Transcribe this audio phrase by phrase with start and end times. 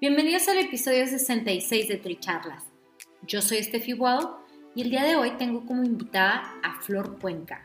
[0.00, 2.64] Bienvenidos al episodio 66 de Tricharlas.
[3.26, 4.42] Yo soy Estefi Guado
[4.74, 7.64] y el día de hoy tengo como invitada a Flor Cuenca,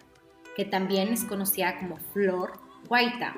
[0.58, 2.60] que también es conocida como Flor
[2.90, 3.38] Guaita.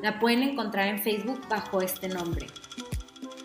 [0.00, 2.46] La pueden encontrar en Facebook bajo este nombre.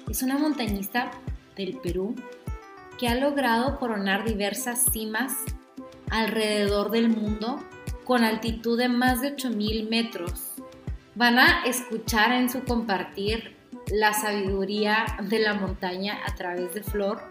[0.09, 1.11] Es una montañista
[1.58, 2.16] del Perú
[2.97, 5.33] que ha logrado coronar diversas cimas
[6.09, 7.61] alrededor del mundo
[8.05, 10.53] con altitud de más de 8000 metros.
[11.16, 13.56] Van a escuchar en su compartir
[13.91, 17.21] la sabiduría de la montaña a través de Flor.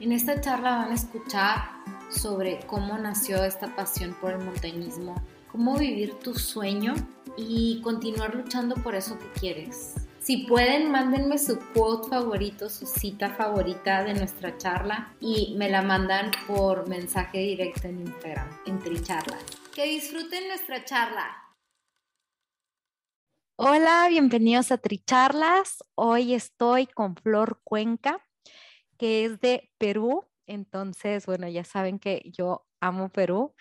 [0.00, 1.70] En esta charla van a escuchar
[2.10, 5.14] sobre cómo nació esta pasión por el montañismo,
[5.50, 6.94] cómo vivir tu sueño
[7.36, 9.94] y continuar luchando por eso que quieres.
[10.18, 15.82] Si pueden, mándenme su quote favorito, su cita favorita de nuestra charla y me la
[15.82, 19.38] mandan por mensaje directo en Instagram, en Tricharla.
[19.72, 21.45] Que disfruten nuestra charla.
[23.58, 25.82] Hola, bienvenidos a Tricharlas.
[25.94, 28.22] Hoy estoy con Flor Cuenca,
[28.98, 30.26] que es de Perú.
[30.46, 33.54] Entonces, bueno, ya saben que yo amo Perú.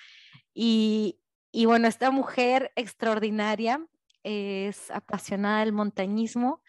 [0.54, 1.22] Y,
[1.54, 3.88] y bueno, esta mujer extraordinaria
[4.23, 6.61] es apasionada del montañismo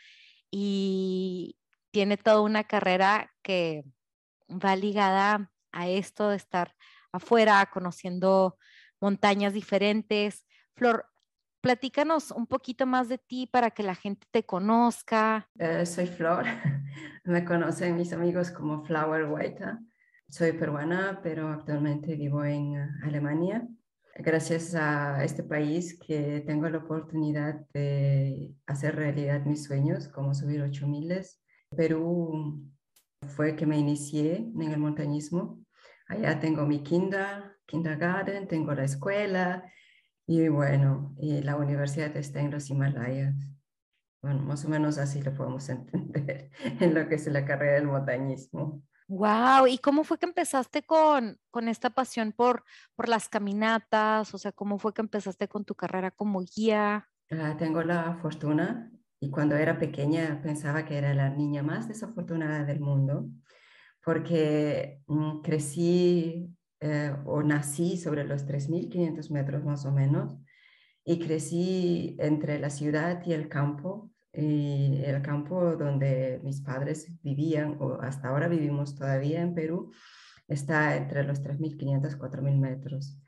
[0.49, 1.59] y
[1.91, 3.83] tiene toda una carrera que
[4.49, 6.77] va ligada a esto de estar
[7.11, 8.57] afuera, conociendo
[9.01, 10.47] montañas diferentes.
[10.77, 11.07] Flor,
[11.67, 15.51] platícanos un poquito más de ti para que la gente te conozca.
[15.59, 16.45] Eh, soy Flor,
[17.25, 19.65] me conocen mis amigos como Flower White.
[20.29, 23.67] Soy peruana, pero actualmente vivo en eh, Alemania.
[24.15, 30.63] Gracias a este país que tengo la oportunidad de hacer realidad mis sueños, como subir
[30.63, 31.21] 8000.
[31.77, 32.63] Perú
[33.35, 35.59] fue que me inicié en el montañismo.
[36.07, 39.65] Allá tengo mi kinder, kindergarten, tengo la escuela,
[40.27, 43.35] y bueno, y la universidad está en los Himalayas.
[44.23, 46.51] Bueno, más o menos así lo podemos entender
[46.81, 48.83] en lo que es la carrera del montañismo.
[49.09, 52.65] Wow, ¿y cómo fue que empezaste con, con esta pasión por,
[52.97, 54.35] por las caminatas?
[54.35, 57.09] O sea, ¿cómo fue que empezaste con tu carrera como guía?
[57.31, 62.65] Ah, tengo la fortuna y cuando era pequeña pensaba que era la niña más desafortunada
[62.65, 63.29] del mundo
[64.05, 70.37] porque mm, crecí eh, o nací sobre los 3.500 metros más o menos
[71.05, 77.77] y crecí entre la ciudad y el campo, y el campo donde mis padres vivían,
[77.81, 79.93] o hasta ahora vivimos todavía en Perú,
[80.49, 83.19] está entre los 3.500 4.000 metros.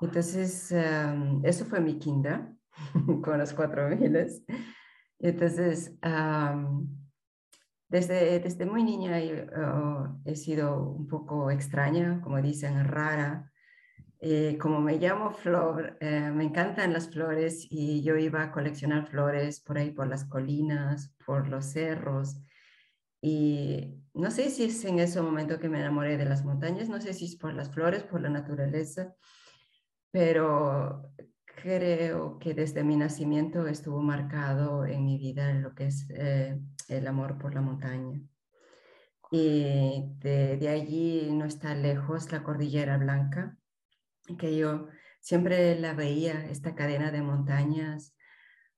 [0.00, 2.48] Entonces, em, eso fue mi kinder
[3.24, 4.44] con los 4.000.
[5.18, 5.96] Entonces,
[7.94, 9.20] desde, desde muy niña
[9.56, 13.52] oh, he sido un poco extraña, como dicen, rara.
[14.18, 19.06] Eh, como me llamo Flor, eh, me encantan las flores y yo iba a coleccionar
[19.06, 22.40] flores por ahí, por las colinas, por los cerros.
[23.20, 27.00] Y no sé si es en ese momento que me enamoré de las montañas, no
[27.00, 29.14] sé si es por las flores, por la naturaleza,
[30.10, 31.12] pero
[31.44, 36.58] creo que desde mi nacimiento estuvo marcado en mi vida lo que es eh,
[36.88, 38.20] el amor por la montaña.
[39.30, 43.56] Y de, allí no está lejos la Cordillera Blanca,
[44.38, 44.88] que yo
[45.20, 48.14] siempre la veía, esta cadena de montañas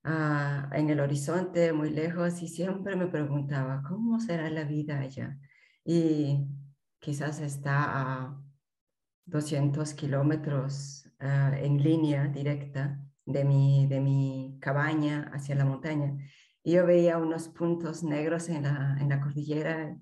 [0.05, 5.38] ah, en el horizonte, muy lejos, y siempre me preguntaba, ¿cómo será la vida allá?
[5.85, 6.47] Y
[7.00, 8.43] quizás está a
[9.26, 16.14] 200 kilómetros Ah, en línea directa de mi, de mi cabaña hacia la montaña.
[16.66, 19.96] Yo veía unos puntos negros en la, en la cordillera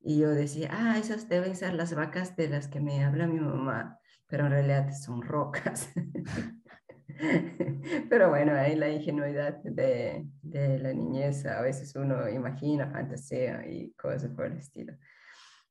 [0.00, 3.38] y yo decía, ah, esas deben ser las vacas de las que me habla mi
[3.38, 5.92] mamá, pero en realidad son rocas.
[8.10, 13.92] pero bueno, ahí la ingenuidad de, de, la niñez, a veces uno imagina, fantasea y
[13.92, 14.94] cosas por el estilo.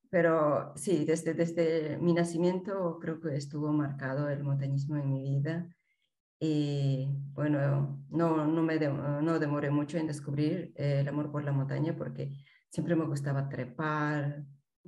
[0.09, 5.67] pero sí, desde, desde mi nacimiento creo que estuvo marcado el montañismo en mi vida.
[6.39, 11.95] Y bueno, no, no me no demoré mucho en descubrir el amor por la montaña
[11.95, 12.37] porque
[12.69, 14.43] siempre me gustaba trepar,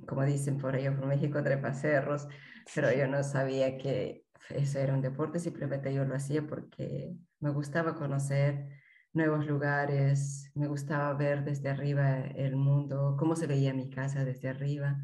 [0.06, 2.28] como dicen por allá por México, trepacerros,
[2.74, 7.50] pero yo no sabía que eso era un deporte, simplemente yo lo hacía porque me
[7.50, 8.68] gustaba conocer
[9.12, 14.48] nuevos lugares, me gustaba ver desde arriba el mundo, cómo se veía mi casa desde
[14.48, 14.98] arriba.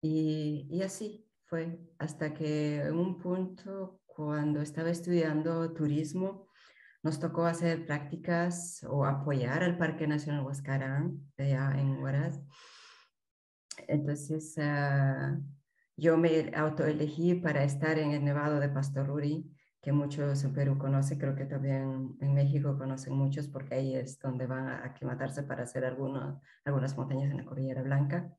[0.00, 6.48] Y, y así fue, hasta que en un punto, cuando estaba estudiando turismo,
[7.02, 12.40] nos tocó hacer prácticas o apoyar al Parque Nacional Huascarán, allá en Huaraz.
[13.88, 15.42] Entonces, uh,
[15.96, 19.50] yo me autoelegí para estar en el Nevado de Pastoruri,
[19.80, 24.18] que muchos en Perú conocen, creo que también en México conocen muchos, porque ahí es
[24.20, 28.32] donde van a aclimatarse para hacer algunas algunas montañas en la Cordillera Blanca.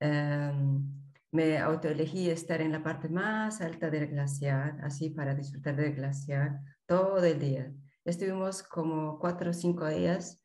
[0.00, 1.03] Um,
[1.34, 6.60] me autoelegí estar en la parte más alta del glaciar, así para disfrutar del glaciar
[6.86, 7.72] todo el día.
[8.04, 10.40] Estuvimos como cuatro o cinco días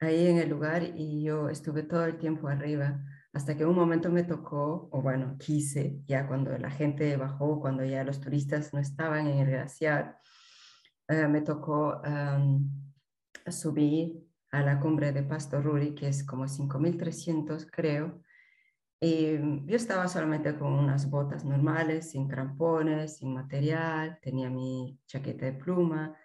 [0.00, 4.10] ahí en el lugar y yo estuve todo el tiempo arriba hasta que un momento
[4.10, 8.80] me tocó, o bueno, quise, ya cuando la gente bajó, cuando ya los turistas no
[8.80, 10.18] estaban en el glaciar,
[11.06, 12.02] eh, me tocó
[13.48, 18.22] subir a la cumbre de Pasto Ruri, que es como 5.300 creo,
[19.00, 25.46] y yo estaba solamente con unas botas normales, sin crampones, sin material, tenía mi chaqueta
[25.46, 26.16] de pluma,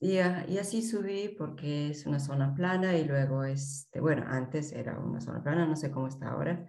[0.00, 4.98] y, y, así subí porque es una zona plana y luego, este, bueno, antes era
[4.98, 6.66] una zona plana, no sé cómo está ahora.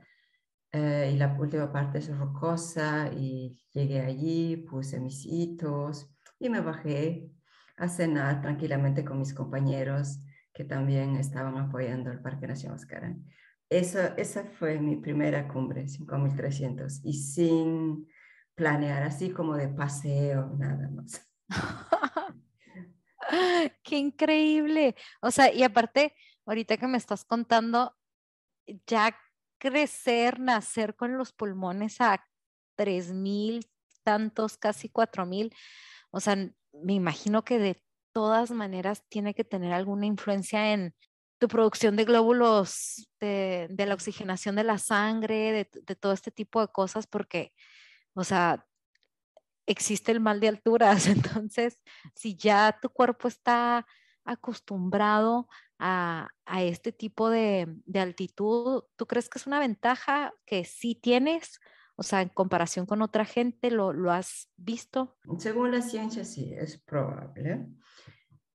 [0.73, 6.09] Eh, y la última parte es rocosa y llegué allí, puse mis hitos
[6.39, 7.29] y me bajé
[7.77, 10.19] a cenar tranquilamente con mis compañeros
[10.53, 13.25] que también estaban apoyando el Parque Nacional Oscarán.
[13.71, 18.05] Esa, esa fue mi primera cumbre, 5300, y sin
[18.53, 21.25] planear, así como de paseo, nada más.
[23.83, 24.97] Qué increíble.
[25.21, 26.13] O sea, y aparte,
[26.45, 27.95] ahorita que me estás contando,
[28.87, 29.17] ya
[29.57, 32.27] crecer, nacer con los pulmones a
[32.75, 33.65] tres mil,
[34.03, 35.55] tantos, casi cuatro mil,
[36.09, 36.35] o sea,
[36.73, 37.81] me imagino que de
[38.11, 40.93] todas maneras tiene que tener alguna influencia en
[41.41, 46.61] tu producción de glóbulos, de, la oxigenación de la sangre, de, de todo este tipo
[46.61, 47.51] de cosas, porque,
[48.13, 48.63] o sea,
[49.65, 51.07] existe el mal de alturas.
[51.07, 51.81] Entonces,
[52.15, 53.87] si ya tu cuerpo está
[54.23, 55.47] acostumbrado
[55.79, 56.29] a,
[56.59, 61.59] este tipo de, altitud, ¿tú crees que es una ventaja que sí tienes?
[61.95, 65.17] O sea, en comparación con otra gente, ¿lo, has visto?
[65.39, 67.67] Según la ciencia, sí, es probable.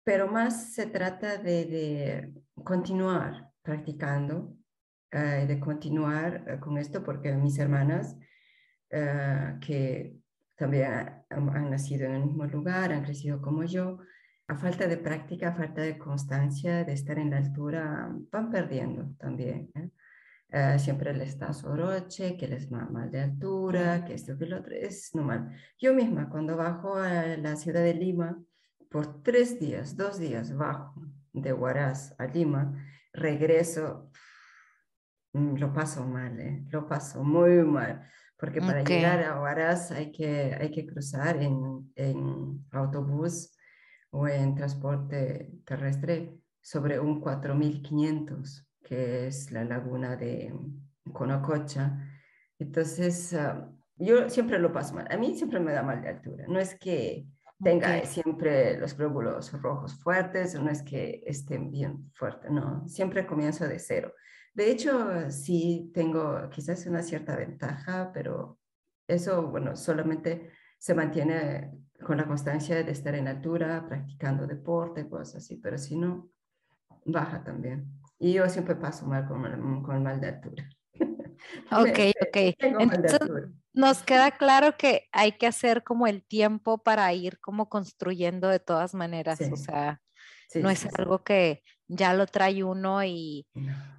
[0.04, 2.32] Pero más se trata de,
[2.66, 4.56] continuar practicando,
[5.12, 8.16] eh, de continuar eh, con esto, porque mis hermanas,
[8.90, 10.16] eh, que
[10.56, 10.90] también
[11.30, 13.98] han, nacido en el mismo lugar, han crecido como yo.
[14.48, 19.14] A falta de práctica, a falta de constancia, de estar en la altura, van perdiendo
[19.18, 19.70] también.
[20.78, 24.72] siempre les da soroche, que les va mal de altura, que esto, que lo otro,
[24.74, 25.50] es normal.
[25.78, 28.38] Yo misma, cuando bajo a la ciudad de Lima,
[28.90, 30.94] por tres días, dos días bajo
[31.36, 32.74] de Huaraz a Lima,
[33.12, 34.10] regreso,
[35.32, 36.64] mm, lo paso mal, ¿eh?
[36.70, 41.90] lo paso muy mal porque para llegar a Huaraz hay que, hay que cruzar en,
[41.96, 43.56] en, autobús
[44.10, 50.54] o en transporte terrestre sobre un 4500, que es la laguna de
[51.12, 51.98] Conococha.
[52.58, 55.06] Entonces, ah, yo siempre lo paso mal.
[55.10, 56.44] A mí siempre me da mal de altura.
[56.46, 57.26] No es que
[57.62, 63.66] tenga siempre los glóbulos rojos fuertes, no es que estén bien fuertes, no, siempre comienzo
[63.66, 64.12] de cero.
[64.54, 68.58] De hecho, sí tengo quizás una cierta ventaja, pero
[69.06, 71.72] eso, bueno, solamente se mantiene
[72.04, 76.30] con la constancia de estar en altura, practicando deporte, cosas así, pero si no,
[77.04, 77.86] baja también.
[78.18, 80.68] Y yo siempre paso mal con, el mal de altura.
[81.72, 82.36] Ok, ok.
[82.78, 83.18] Entonces,
[83.72, 88.60] nos queda claro que hay que hacer como el tiempo para ir como construyendo de
[88.60, 90.00] todas maneras, o sea,
[90.54, 93.46] no es algo que ya lo trae uno y,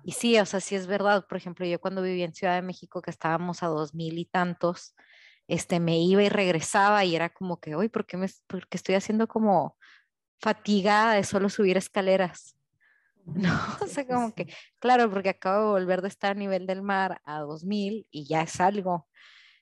[0.04, 1.26] y, sí, o sea, sí es verdad.
[1.28, 4.26] Por ejemplo, yo cuando viví en Ciudad de México, que estábamos a dos mil y
[4.26, 4.96] tantos,
[5.48, 8.96] este, me iba y regresaba y era como que, uy, ¿por qué, me, porque estoy
[8.96, 9.78] haciendo como
[10.42, 12.57] fatigada de solo subir escaleras?
[13.36, 14.48] No, o sea, como que,
[14.80, 18.42] claro, porque acabo de volver de estar a nivel del mar a 2000 y ya
[18.42, 19.08] es algo.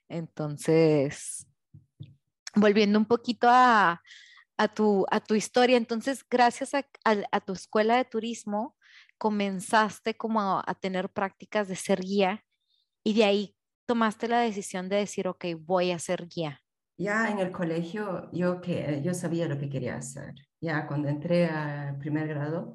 [0.07, 1.47] Entonces,
[2.55, 4.01] volviendo un poquito a,
[4.57, 5.77] a tu, a tu historia.
[5.77, 8.75] Entonces, gracias a, tu escuela de turismo,
[9.17, 12.43] comenzaste como a, tener prácticas de ser guía
[13.03, 13.55] y de ahí
[13.85, 16.61] tomaste la decisión de decir, ok, voy a ser guía.
[16.97, 20.33] Ya en el colegio yo, que, yo sabía lo que quería hacer.
[20.61, 22.73] Ya cuando entré al primer grado,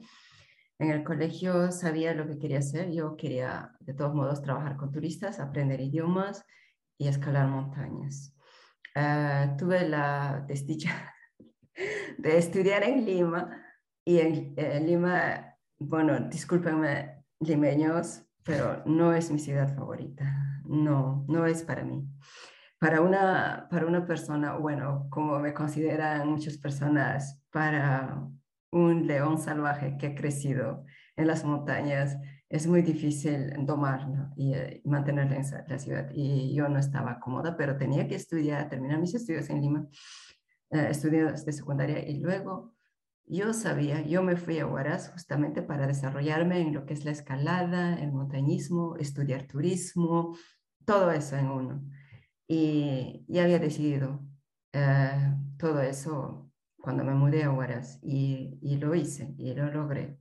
[0.80, 2.90] en el colegio sabía lo que quería hacer.
[2.90, 6.42] Yo quería, de todos modos, trabajar con turistas, aprender idiomas
[6.98, 8.34] y escalar montañas.
[8.94, 11.14] Ah, tuve la desdicha
[12.18, 13.62] de estudiar en Lima
[14.06, 14.54] y en,
[14.86, 20.62] Lima, bueno, discúlpenme, limeños, pero no es mi ciudad favorita.
[20.64, 22.08] No, no es para mí.
[22.78, 28.30] Para una, para una persona, bueno, como me consideran muchas personas, para
[28.70, 30.84] un león salvaje que ha crecido
[31.16, 32.16] en las montañas,
[32.48, 36.10] es muy difícil domarlo y, eh, mantenerlo en la ciudad.
[36.12, 39.86] Y yo no estaba cómoda, pero tenía que estudiar, terminar mis estudios en Lima,
[40.70, 42.74] eh, estudios de secundaria y luego
[43.32, 47.12] yo sabía, yo me fui a Huaraz justamente para desarrollarme en lo que es la
[47.12, 50.36] escalada, el montañismo, estudiar turismo,
[50.84, 51.84] todo eso en uno.
[52.48, 54.20] Y ya había decidido
[54.72, 56.49] eh, todo eso
[56.82, 60.18] cuando me mudé a Huaraz y, y, lo hice y lo logré.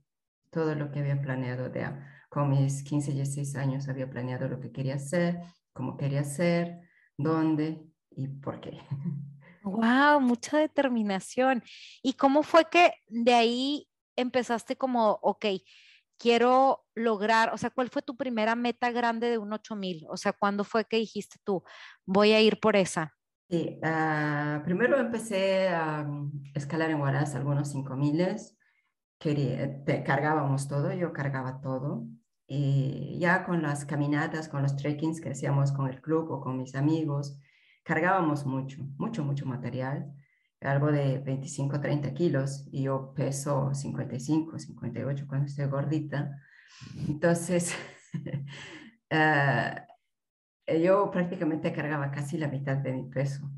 [0.50, 1.86] Todo lo que había planeado de,
[2.28, 5.40] con mis 15 y 16 años había planeado lo que quería hacer,
[5.72, 6.80] cómo quería hacer,
[7.16, 8.78] dónde y por qué.
[9.62, 11.62] Wow, mucha determinación.
[12.02, 15.44] ¿Y cómo fue que de ahí empezaste como, ok,
[16.16, 20.06] quiero lograr, o sea, ¿cuál fue tu primera meta grande de un 8000?
[20.08, 21.62] O sea, ¿cuándo fue que dijiste tú,
[22.06, 23.14] voy a ir por esa?
[23.50, 26.06] Sí, ah, primero empecé a
[26.54, 28.36] escalar en Huaraz algunos 5000.
[29.18, 32.06] Quería, cargábamos todo, yo cargaba todo.
[32.46, 36.58] Y ya con las caminatas, con los trekkings que hacíamos con el club o con
[36.58, 37.40] mis amigos,
[37.82, 40.12] cargábamos mucho, mucho, mucho material,
[40.60, 46.40] algo de 25, 30 kilos, y yo peso 55, 58 cuando estoy gordita.
[47.08, 47.74] Entonces,
[49.10, 49.80] uh,
[50.78, 53.50] yo prácticamente cargaba casi la mitad de mi peso.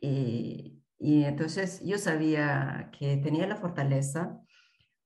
[0.00, 4.40] Y, y entonces yo sabía que tenía la fortaleza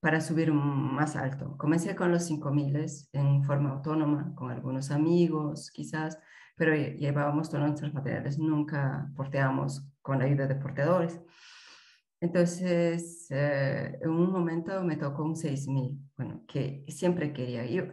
[0.05, 1.57] para subir más alto.
[1.57, 6.19] Comencé con los 5000 en forma autónoma, con algunos amigos, quizás,
[6.55, 11.19] pero llevábamos todos nuestros materiales, nunca porteamos con la ayuda de porteadores.
[12.21, 17.65] Entonces, eh, en un momento me tocó un 6000, bueno, que siempre quería.
[17.65, 17.85] Yo,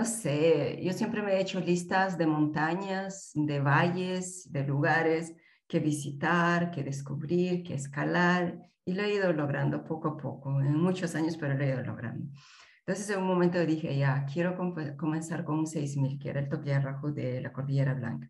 [0.00, 5.34] no sé, yo siempre me he hecho listas de montañas, de valles, de lugares
[5.68, 10.74] que visitar, que descubrir, que escalar, y lo he ido logrando poco a poco, en
[10.74, 12.32] muchos años, pero lo he ido logrando.
[12.78, 14.56] Entonces, en un momento dije, ya, quiero
[14.96, 18.26] comenzar con un 6000, que era el Topiarrajo de la Cordillera Blanca.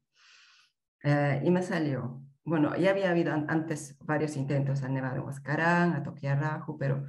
[1.05, 2.21] Eh, y me salió.
[2.43, 7.07] Bueno, ya había habido antes varios intentos a Nevado Huascarán, a Topiarrajo, pero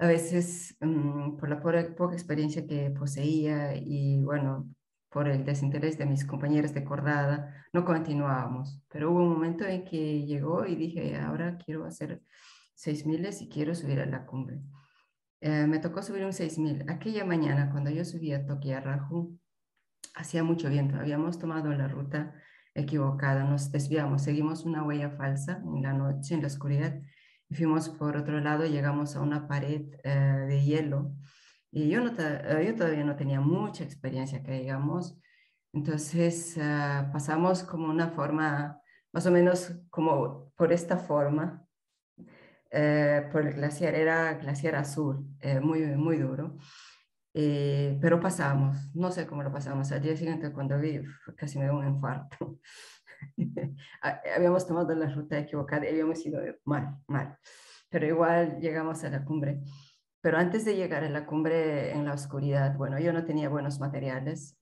[0.00, 4.68] a veces mm, por la poca, experiencia que poseía y bueno,
[5.10, 8.80] por el desinterés de mis compañeros de cordada, no continuábamos.
[8.88, 12.22] Pero hubo un momento en que llegó y dije, ahora quiero hacer
[12.74, 14.60] 6000 y quiero subir a la cumbre.
[15.42, 16.88] Eh, me tocó subir un 6000.
[16.88, 19.38] Aquella mañana, cuando yo subí a Tokiaraju,
[20.14, 20.96] hacía mucho viento.
[20.96, 22.34] Habíamos tomado la ruta
[22.74, 27.00] equivocada, nos desviamos, seguimos una huella falsa en la noche, en la oscuridad,
[27.50, 31.12] fuimos por otro lado, llegamos a una pared eh, de hielo.
[31.70, 35.18] Y yo, no eh, yo todavía no tenía mucha experiencia, que digamos.
[35.72, 36.58] Entonces
[37.12, 38.80] pasamos como una forma,
[39.12, 41.64] más o menos como por esta forma,
[42.72, 46.56] eh, por el glaciar, era glaciar azul, eh, muy, muy duro.
[47.34, 49.90] Eh, pero pasamos, no sé cómo lo pasamos.
[49.92, 51.00] Al día siguiente, cuando vi,
[51.36, 52.58] casi me dio un infarto.
[54.36, 57.38] habíamos tomado la ruta equivocada y habíamos ido mal, mal.
[57.88, 59.60] Pero igual llegamos a la cumbre.
[60.20, 63.80] Pero antes de llegar a la cumbre en la oscuridad, bueno, yo no tenía buenos
[63.80, 64.58] materiales.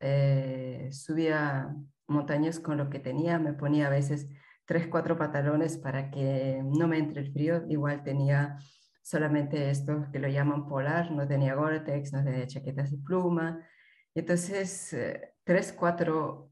[0.90, 1.74] subía
[2.06, 4.28] montañas con lo que tenía, me ponía a veces
[4.64, 7.64] tres, cuatro pantalones para que no me entre el frío.
[7.68, 8.58] Igual tenía
[9.02, 13.66] solamente esto que lo llaman polar, no tenía Gore-Tex, no tenía chaquetas de pluma.
[14.14, 16.47] Entonces, eh, tres, cuatro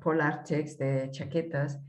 [0.00, 1.80] polar checks de chaquetas,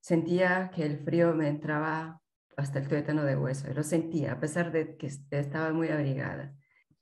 [0.00, 2.20] sentía que el frío me entraba
[2.56, 3.72] hasta el tuétano de hueso.
[3.72, 6.54] Lo sentía, a pesar de que estaba muy abrigada.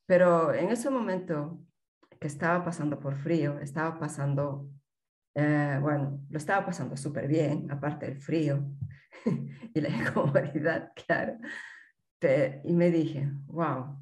[0.07, 1.61] Pero en ese momento
[2.21, 4.71] que estaba pasando por frío, estaba pasando
[5.35, 8.67] eh, bueno, lo estaba pasando súper bien, aparte del frío
[9.75, 11.39] y la incomodidad, claro.
[12.65, 13.97] y me dije, wow,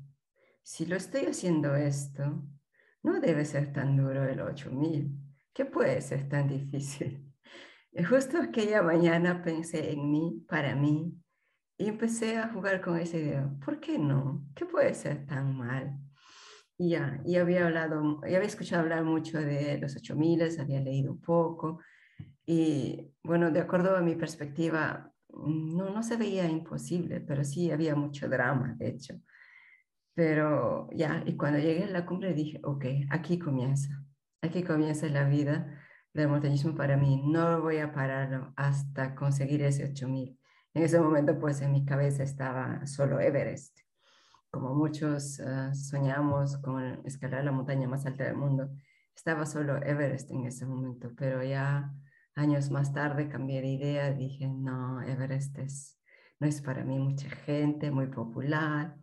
[0.63, 2.43] si lo estoy haciendo esto,
[3.03, 5.18] no debe ser tan duro el 8000.
[5.59, 7.25] ¿Qué puede ser tan difícil?
[7.93, 11.13] Y justo aquella mañana pensé en mí, para mí,
[11.77, 13.51] y empecé a jugar con esa idea.
[13.65, 14.47] ¿Por qué no?
[14.55, 15.99] ¿Qué puede ser tan mal?
[16.79, 21.21] Ya, y había hablado, y había escuchado hablar mucho de los 8000, había leído un
[21.21, 21.81] poco,
[22.47, 27.97] y bueno, de acuerdo a mi perspectiva, no, no se veía imposible, pero sí había
[27.97, 29.15] mucho drama, de hecho.
[30.15, 34.05] Pero ya, y cuando llegué a la cumbre dije, ok, aquí comienza,
[34.43, 35.79] aquí comienza la vida
[36.13, 40.39] del montañismo para mí, no voy a pararlo hasta conseguir ese 8000.
[40.75, 43.79] En ese momento, pues en mi cabeza estaba solo Everest
[44.51, 48.71] como muchos ah, soñamos con escalar la montaña más alta del mundo,
[49.15, 51.93] estaba solo Everest en ese momento, pero ya
[52.35, 56.01] años más tarde cambié de idea, dije, no, Everest es,
[56.41, 58.97] no es para mí mucha gente, muy popular,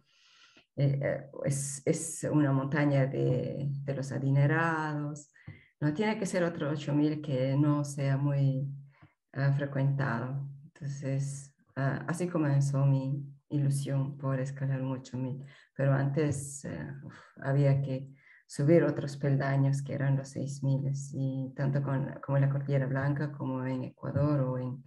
[0.77, 5.31] eh, eh, es, es, una montaña de, de, los adinerados,
[5.79, 8.67] no tiene que ser otro 8000 que no sea muy
[9.33, 10.49] uh, frecuentado.
[10.63, 16.87] Entonces, uh, así comenzó mi, ilusión por escalar un 8000, pero antes eh,
[17.41, 18.09] había que
[18.47, 23.31] subir otros peldaños que eran los 6000 y tanto con, como en la Cordillera Blanca
[23.31, 24.83] como en Ecuador o en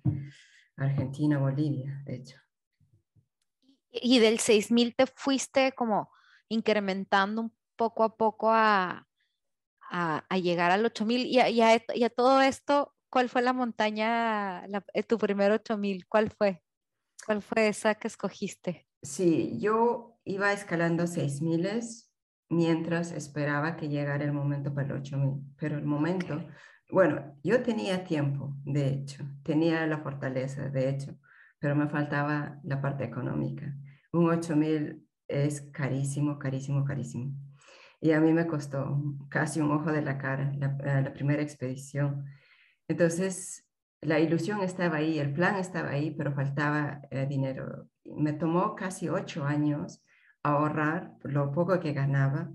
[0.76, 2.36] Argentina, Bolivia, de hecho.
[4.02, 6.10] Y del 6000 te fuiste como
[6.48, 9.06] incrementando un poco a poco a,
[9.90, 11.60] a, llegar al 8000 y a, y,
[11.94, 14.64] y a, todo esto, ¿cuál fue la montaña,
[14.94, 16.06] eh, tu primer 8000?
[16.06, 16.62] ¿Cuál fue?
[17.24, 18.86] ¿Cuál fue esa que escogiste?
[19.02, 21.80] Sí, yo iba escalando 6000
[22.48, 26.46] mientras esperaba que llegara el momento para el 8000, pero el momento,
[26.90, 31.18] bueno, yo tenía tiempo, de hecho, tenía la fortaleza, de hecho,
[31.58, 33.74] pero me faltaba la parte económica.
[34.12, 37.34] Un 8000 es carísimo, carísimo, carísimo.
[38.00, 42.24] Y a mí me costó casi un ojo de la cara la, eh, primera expedición.
[42.86, 43.66] Entonces,
[44.00, 47.88] la ilusión estaba ahí, el plan estaba ahí, pero faltaba eh, dinero.
[48.04, 50.02] Me tomó casi ocho años
[50.42, 52.50] ahorrar lo poco que ganaba,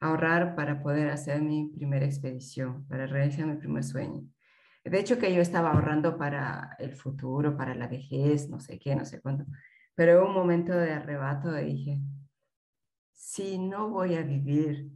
[0.00, 4.22] ahorrar para poder hacer mi primera expedición, para realizar mi primer sueño.
[4.84, 8.94] De hecho, que yo estaba ahorrando para el futuro, para la vejez, no sé qué,
[8.94, 9.44] no sé cuándo.
[9.96, 12.00] Pero en un momento de arrebato dije,
[13.12, 14.92] si no voy a vivir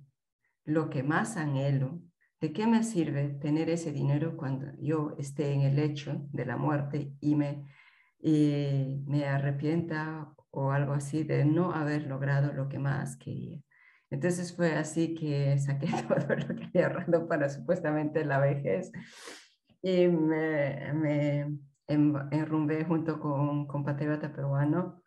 [0.65, 2.01] lo que más anhelo,
[2.41, 6.57] ¿De qué me sirve tener ese dinero cuando yo esté en el lecho de la
[6.57, 7.67] muerte y me,
[8.19, 13.61] y me arrepienta o algo así de no haber logrado lo que más quería?
[14.09, 18.91] Entonces fue así que saqué todo lo que había ahorrado para supuestamente la vejez
[19.83, 21.59] y me, me
[21.91, 25.03] enrumbé junto con un compatriota peruano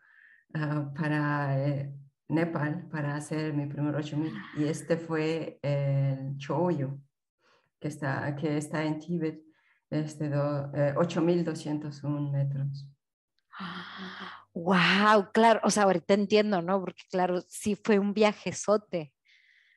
[0.56, 1.94] uh, para eh,
[2.30, 7.00] Nepal para hacer mi primer 8000 y este fue el Choyo
[7.84, 9.44] que está, que está en Tíbet,
[9.90, 12.88] este, eh, 8.201 metros.
[14.54, 15.32] ¡Wow!
[15.34, 16.80] Claro, o sea, ahorita entiendo, ¿no?
[16.80, 19.14] Porque claro, sí fue un viajezote.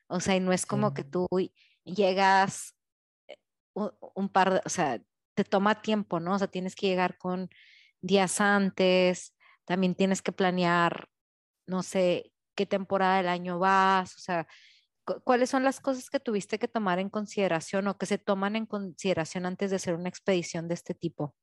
[0.07, 1.27] O sea, y no es como que tú
[1.83, 2.75] llegas
[3.27, 3.37] eh,
[3.73, 5.01] un, par de, o sea,
[5.37, 6.33] te toma tiempo, ¿no?
[6.33, 7.49] O sea, tienes que llegar con
[8.01, 11.07] días antes, también tienes que planear,
[11.67, 14.47] no sé, qué temporada del año vas, o sea,
[15.23, 18.65] ¿Cuáles son las cosas que tuviste que tomar en consideración o que se toman en
[18.65, 21.33] consideración antes de hacer una expedición de este tipo?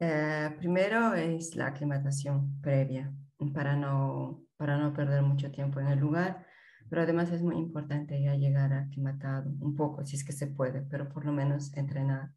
[0.00, 3.12] Eh, primero es la aclimatación previa
[3.54, 6.44] para no, para no perder mucho tiempo en el lugar,
[6.90, 10.82] pero además es muy importante ya llegar aclimatado un poco, si es que se puede,
[10.82, 12.32] pero por lo menos entrenar.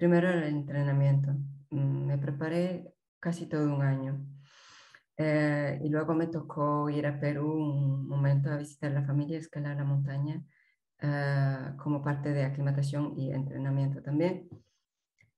[0.00, 1.30] Primero el entrenamiento.
[1.68, 4.24] Mm, me preparé casi todo un año
[5.18, 9.76] eh, y luego me tocó ir a Perú un momento a visitar la familia, escalar
[9.76, 10.42] la montaña
[11.02, 14.48] uh, como parte de aclimatación y entrenamiento también.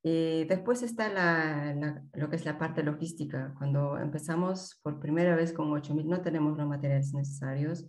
[0.01, 3.53] Y después está la, la, lo que es la parte logística.
[3.59, 7.85] Cuando empezamos por primera vez con 8000, no tenemos los materiales necesarios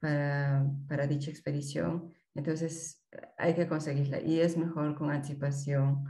[0.00, 2.12] para, para dicha expedición.
[2.34, 3.01] Entonces
[3.38, 6.04] hay que conseguirla y es mejor con anticipación.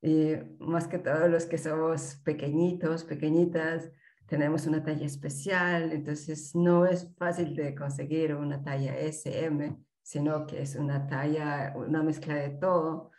[0.00, 3.90] Y más que todos los que somos pequeñitos, pequeñitas,
[4.26, 10.62] tenemos una talla especial, entonces no es fácil de conseguir una talla SM, sino que
[10.62, 13.10] es una talla, una mezcla de todo.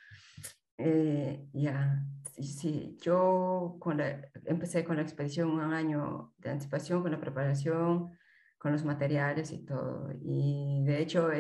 [0.78, 2.06] Eh, ya,
[2.40, 4.00] sí, yo con
[4.46, 8.12] empecé con la expedición un año de anticipación, con la preparación,
[8.60, 10.12] con los materiales y todo.
[10.22, 11.32] Y de hecho,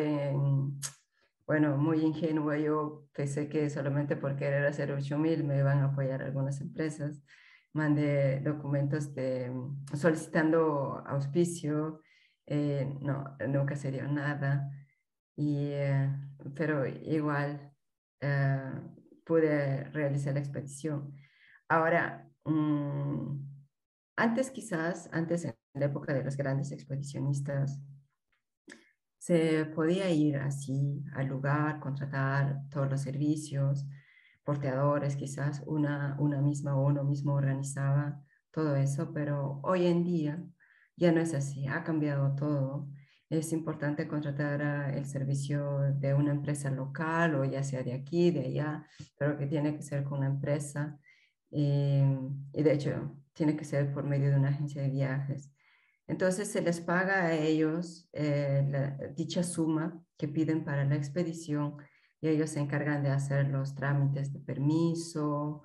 [1.49, 6.21] bueno, muy ingenuo, yo pensé que solamente por querer hacer 8000 me iban a apoyar
[6.21, 7.23] algunas empresas
[7.73, 9.51] mandé documentos de,
[9.95, 12.03] solicitando auspicio,
[12.45, 14.69] eh, no, nunca se dio nada,
[15.35, 16.09] y, eh,
[16.55, 17.73] pero igual
[18.21, 18.71] eh,
[19.25, 21.15] pude realizar la expedición.
[21.67, 23.39] Ahora, mm,
[24.17, 27.81] antes quizás, antes en la época de los grandes expedicionistas,
[29.19, 33.85] se podía ir así al lugar, contratar todos los servicios,
[34.43, 40.43] porteadores, quizás una, una misma o uno mismo organizaba todo eso, pero hoy en día
[40.95, 42.89] ya no es así, ha cambiado todo.
[43.29, 44.61] Es importante contratar
[44.95, 48.87] el servicio de una empresa local o ya sea de aquí, de allá,
[49.19, 50.99] pero que tiene que ser con una empresa.
[51.51, 52.17] Eh,
[52.53, 55.51] y de hecho, tiene que ser por medio de una agencia de viajes.
[56.09, 61.77] Entonces se les paga a ellos eh, dicha suma que piden para la expedición
[62.19, 65.61] y ellos se encargan de hacer los trámites de permiso,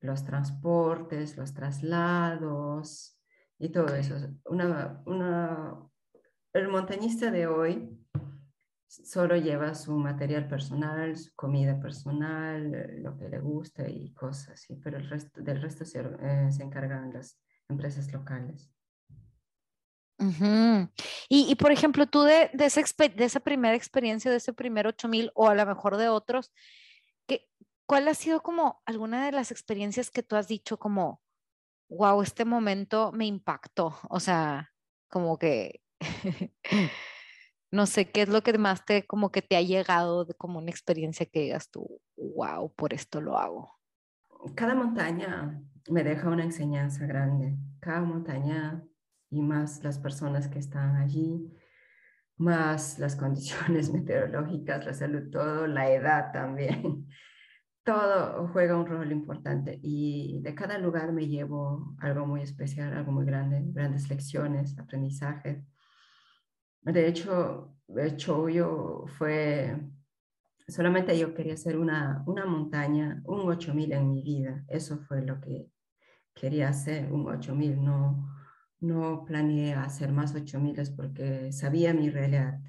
[0.00, 3.20] los transportes, los traslados
[3.58, 4.16] y todo eso.
[6.54, 7.98] el montañista de hoy
[8.86, 14.74] solo lleva su material personal, su comida personal, lo que le gusta y cosas así,
[14.76, 18.72] pero el resto, del resto se, eh, se encargan las empresas locales
[21.28, 25.54] y, por ejemplo, tú de, de, esa, primera experiencia, de ese primer 8000 o a
[25.54, 26.52] lo mejor de otros,
[27.26, 27.48] ¿qué,
[27.86, 31.20] ¿cuál ha sido como alguna de las experiencias que tú has dicho como,
[31.88, 33.96] wow, este momento me impactó?
[34.08, 34.72] O sea,
[35.08, 35.80] como que,
[37.70, 40.58] no sé, ¿qué es lo que más te, como que te ha llegado de como
[40.58, 43.78] una experiencia que digas tú, wow, por esto lo hago?
[44.54, 47.56] Cada montaña me deja una enseñanza grande.
[47.80, 48.82] Cada montaña
[49.32, 51.50] y más las personas que están allí,
[52.36, 57.08] más las condiciones meteorológicas, la salud, todo, la edad también.
[57.84, 63.10] Todo juega un rol importante y de cada lugar me llevo algo muy especial, algo
[63.10, 65.64] muy grande, grandes lecciones, aprendizaje.
[66.82, 69.76] De hecho, el yo fue,
[70.68, 74.64] solamente yo quería hacer una, una montaña, un 8000 en mi vida.
[74.68, 75.66] Eso fue lo que
[76.34, 78.31] quería hacer, un 8000, no,
[78.82, 82.60] no planeé hacer más 8.000 porque sabía mi realidad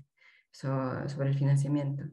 [0.51, 2.03] sobre el financiamiento.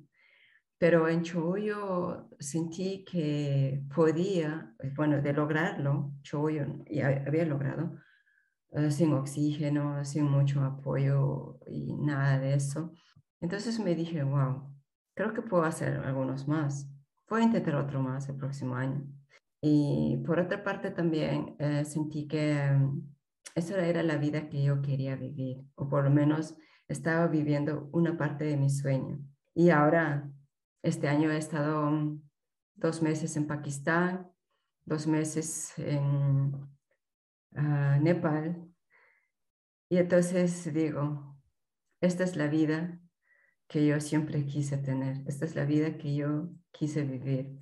[0.78, 7.98] Pero en Choyo sentí que podía, bueno, de lograrlo, Choyo ya había logrado,
[8.72, 12.94] eh, sin oxígeno, sin mucho apoyo y nada de eso.
[13.40, 14.74] Entonces me dije, wow,
[15.14, 16.88] creo que puedo hacer algunos más.
[17.28, 19.06] Voy a intentar otro más el próximo año.
[19.60, 22.70] Y por otra parte también eh, sentí que
[23.54, 26.56] esa era la vida que yo quería vivir, o por lo menos
[26.88, 29.18] estaba viviendo una parte de mi sueño.
[29.54, 30.30] Y ahora,
[30.82, 32.22] este año he estado mm,
[32.74, 34.30] dos meses en Pakistán,
[34.84, 36.52] dos meses en
[37.54, 38.70] ah, Nepal,
[39.88, 41.36] y entonces digo,
[42.00, 43.00] esta es la vida
[43.68, 47.60] que yo siempre quise tener, esta es la vida que yo quise vivir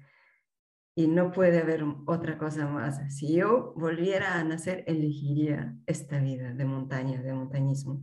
[0.98, 3.00] y no puede haber otra cosa más.
[3.14, 8.02] Si yo volviera a nacer, elegiría esta vida de montaña, de montañismo.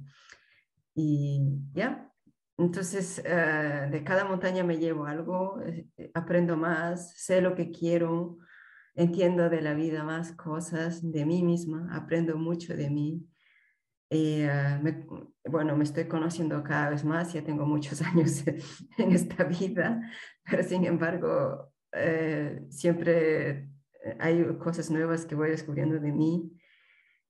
[0.95, 1.41] Y
[1.73, 2.09] ya,
[2.57, 8.37] entonces eh, de cada montaña me llevo algo, eh, aprendo más, sé lo que quiero,
[8.93, 13.27] entiendo de la vida más cosas, de mí misma, aprendo mucho de mí.
[14.09, 15.05] Y, eh,
[15.43, 19.99] bueno, me estoy conociendo cada vez más, ya tengo muchos años en esta vida,
[20.49, 23.49] pero sin embargo eh, siempre
[24.03, 26.51] eh, hay cosas nuevas que voy descubriendo de mí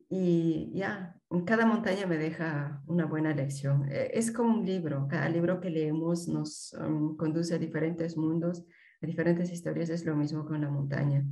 [0.10, 3.92] y ya, en cada montaña me deja una buena lección.
[3.92, 8.66] Eh, es como un libro, cada libro que leemos nos um, conduce a diferentes mundos,
[9.02, 11.26] a diferentes historias, es lo mismo con la montaña.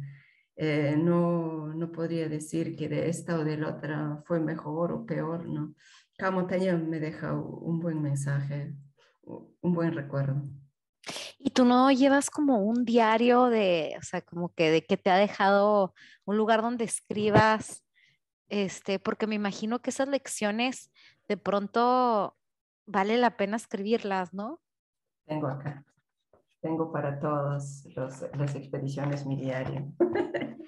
[0.97, 5.47] no, no podría decir que de esta o de la otra fue mejor o peor,
[5.47, 5.73] ¿no?
[6.17, 8.75] Cada montaña me deja un buen mensaje,
[9.23, 10.43] un buen recuerdo.
[11.45, 15.09] Y tú no llevas como un diario de, o sea, como que de que te
[15.09, 17.83] ha dejado un lugar donde escribas,
[18.47, 20.89] este, porque me imagino que esas lecciones
[21.27, 22.37] de pronto
[22.85, 24.61] vale la pena escribirlas, ¿no?
[25.25, 25.83] Tengo acá.
[26.61, 29.91] Tengo para todas las expediciones mi diario.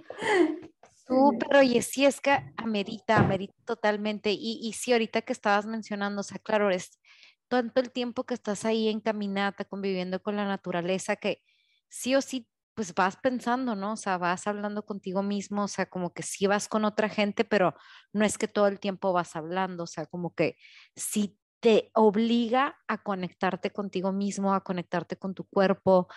[1.07, 4.31] Súper, oye, sí es que amerita, amerita totalmente.
[4.31, 6.99] Y, y sí, ahorita que estabas mencionando, o sea, claro, es,
[7.47, 11.41] tanto el tiempo que estás ahí en caminata, conviviendo con la naturaleza, que
[11.89, 13.93] sí o sí, pues vas pensando, ¿no?
[13.93, 17.45] O sea, vas hablando contigo mismo, o sea, como que sí vas con otra gente,
[17.45, 17.73] pero
[18.13, 20.57] no es que todo el tiempo vas hablando, o sea, como que
[20.95, 26.07] sí te obliga a conectarte contigo mismo, a conectarte con tu cuerpo,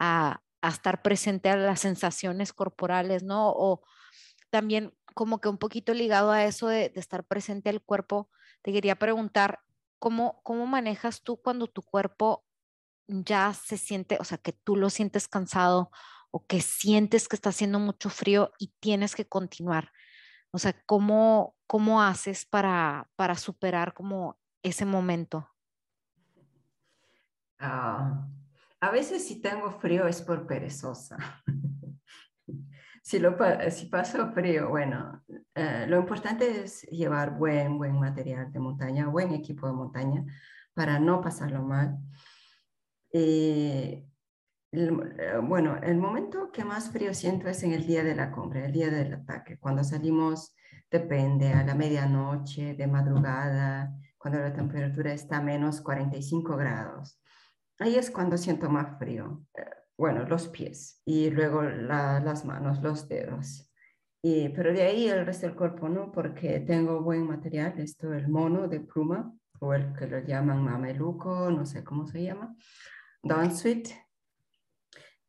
[0.00, 3.50] a, estar presente a las sensaciones corporales, ¿no?
[3.50, 3.84] O
[4.50, 8.30] también como que un poquito ligado a eso de, de estar presente al cuerpo,
[8.62, 9.60] te quería preguntar,
[9.98, 12.44] ¿Cómo, ¿Cómo manejas tú cuando tu cuerpo
[13.06, 15.90] ya se siente, o sea, que tú lo sientes cansado
[16.30, 19.90] o que sientes que está haciendo mucho frío y tienes que continuar?
[20.50, 25.48] O sea, ¿cómo, cómo haces para, para superar como ese momento?
[27.58, 28.26] Ah,
[28.80, 31.16] a veces si tengo frío es por perezosa.
[33.08, 33.38] Si, lo,
[33.70, 39.32] si paso frío, bueno, eh, lo importante es llevar buen, buen material de montaña, buen
[39.32, 40.26] equipo de montaña
[40.74, 41.96] para no pasarlo mal.
[43.10, 44.04] Eh,
[45.42, 48.72] bueno, el momento que más frío siento es en el día de la cumbre, el
[48.72, 50.54] día del ataque, cuando salimos,
[50.90, 57.18] depende, a la medianoche, de madrugada, cuando la temperatura está a menos 45 grados.
[57.78, 59.46] Ahí es cuando siento más frío.
[59.98, 63.68] Bueno, los pies y luego las manos, los dedos.
[64.22, 68.28] Y, pero de ahí el resto del cuerpo no, porque tengo buen material, esto el
[68.28, 72.54] mono de pluma, o el que lo llaman mameluco, no sé cómo se llama,
[73.52, 74.06] Suite.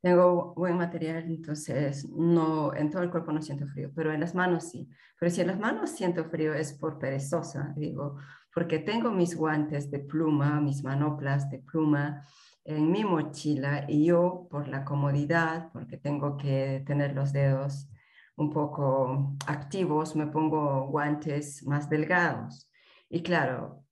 [0.01, 4.35] Tengo buen material, entonces no, en todo el cuerpo no siento frío, pero en las
[4.35, 4.87] manos sí.
[5.19, 8.17] Pero si en las manos siento frío es por perezosa, digo,
[8.53, 12.23] porque tengo mis guantes de pluma, mis manoplas de pluma
[12.65, 17.89] en mi mochila y yo por la comodidad, porque tengo que tener los dedos
[18.35, 22.69] un poco activos, me pongo guantes más delgados.
[23.09, 23.85] Y claro,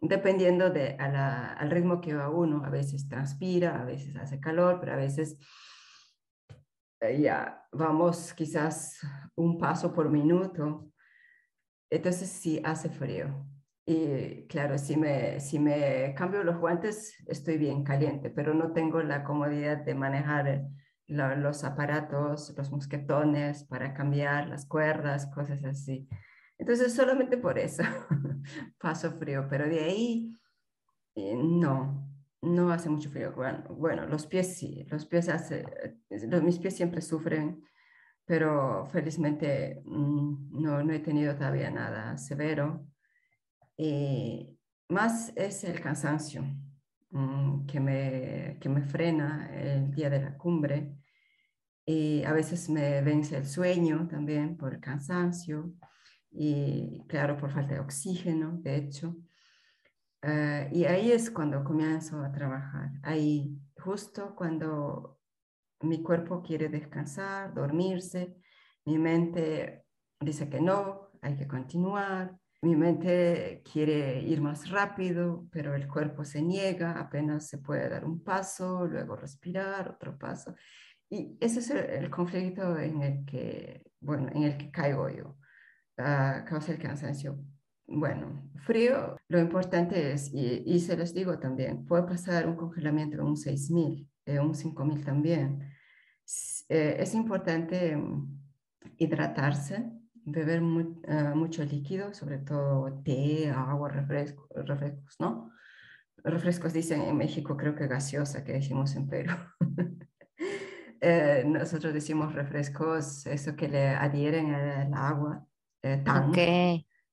[0.00, 4.92] dependiendo de al ritmo que va uno, a veces transpira, a veces hace calor, pero
[4.92, 5.36] a veces
[7.00, 9.00] eh, ya vamos quizás
[9.34, 10.90] un paso por minuto.
[11.90, 13.46] Entonces sí hace frío.
[13.86, 19.02] Y claro, si me, si me cambio los guantes, estoy bien caliente, pero no tengo
[19.02, 20.68] la comodidad de manejar
[21.06, 26.08] los aparatos, los mosquetones para cambiar las cuerdas, cosas así.
[26.56, 27.82] Entonces, solamente por eso
[28.78, 30.32] paso frío, pero de ahí
[31.14, 32.06] eh, no,
[32.42, 33.34] no hace mucho frío.
[33.70, 35.64] Bueno, los pies sí, los pies hace,
[36.10, 37.64] los, mis pies siempre sufren,
[38.24, 42.86] pero felizmente mm, no, no he tenido todavía nada severo.
[43.82, 44.58] Y
[44.90, 46.44] más es el cansancio
[47.12, 50.98] mm, que, me, que me frena el día de la cumbre.
[51.86, 55.72] Y a veces me vence el sueño también por el cansancio
[56.30, 59.16] y claro, por falta de oxígeno, de hecho.
[60.20, 65.20] Eh, y ahí es cuando comienzo a trabajar, ahí justo cuando
[65.80, 68.36] mi cuerpo quiere descansar, dormirse,
[68.84, 69.86] mi mente
[70.20, 76.24] dice que no, hay que continuar, mi mente quiere ir más rápido, pero el cuerpo
[76.24, 80.54] se niega, apenas se puede dar un paso, luego respirar, otro paso.
[81.08, 85.36] Y ese es el, conflicto en el que, bueno, en el que caigo yo
[86.46, 87.38] causa el cansancio.
[87.86, 93.22] Bueno, frío, lo importante es, y, se los digo también, puede pasar un congelamiento en
[93.22, 95.68] un 6000, en un 5000 también.
[96.68, 98.40] Eh, es importante mm,
[98.96, 99.90] hidratarse,
[100.24, 100.62] beber
[101.08, 105.50] ah, mucho líquido, sobre todo té, agua, refresco, refrescos, ¿no?
[106.22, 109.32] Refrescos dicen en México, creo que gaseosa, que decimos en Perú.
[111.02, 115.46] Eh, nosotros decimos refrescos, eso que le adhieren al agua
[115.82, 116.30] eh, tan,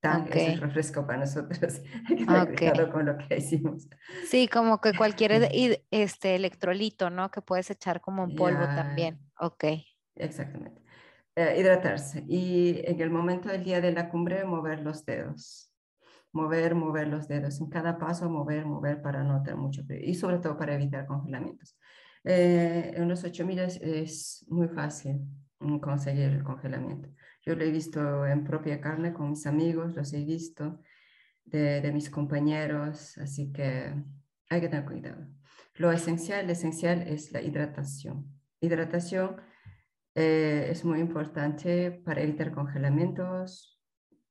[0.02, 1.82] tan es el refresco para nosotros.
[2.10, 3.88] Hay que tener cuidado con lo que decimos.
[4.30, 5.32] Sí, como que cualquier
[5.92, 7.32] este, electrolito, ¿no?
[7.32, 9.20] Que puedes echar como en polvo también.
[9.40, 9.64] Ok.
[10.16, 10.82] Exactamente.
[11.38, 12.26] Eh, hidratarse.
[12.28, 15.72] Y en el momento del día de la cumbre, mover los dedos.
[16.34, 17.62] Mover, mover los dedos.
[17.62, 20.02] En cada paso, mover, mover para no tener mucho frío.
[20.04, 21.78] Y sobre todo para evitar congelamientos.
[22.24, 25.22] Eh, en los 8000 es, es muy fácil
[25.60, 27.10] mm, conseguir el congelamiento.
[27.44, 30.82] Yo lo he visto en propia carne con mis amigos, los he visto
[31.46, 33.94] de, mis compañeros, así que
[34.50, 35.28] hay que tener cuidado.
[35.76, 38.26] Lo esencial, esencial es la hidratación.
[38.60, 39.38] Hidratación
[40.20, 43.80] eh, es muy importante para evitar congelamientos,